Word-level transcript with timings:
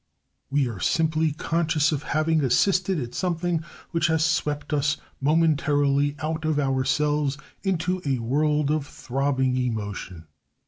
We 0.49 0.67
are 0.67 0.79
simply 0.79 1.31
conscious 1.31 1.91
of 1.91 2.01
having 2.17 2.43
assisted 2.43 2.99
at 2.99 3.13
something 3.13 3.63
which 3.91 4.07
has 4.07 4.25
swept 4.25 4.73
us 4.73 4.97
momentarily 5.21 6.15
out 6.17 6.43
of 6.43 6.57
ourselves 6.57 7.37
into 7.61 8.01
a 8.03 8.17
world 8.17 8.71
of 8.71 8.87
throbbing 8.87 9.55
emotion. 9.57 10.25